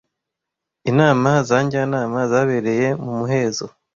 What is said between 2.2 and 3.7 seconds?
zabereye mu muhezo